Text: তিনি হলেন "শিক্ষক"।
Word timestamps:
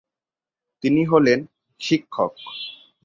তিনি 0.83 1.01
হলেন 1.05 1.39
"শিক্ষক"। 1.81 2.33